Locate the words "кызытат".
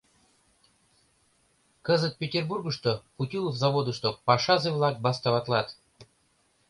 1.85-2.13